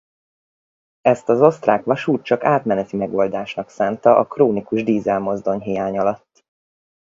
[1.01, 6.45] Ezt az osztrák vasút csak átmeneti megoldásnak szánta a krónikus dízelmozdony hiány alatt.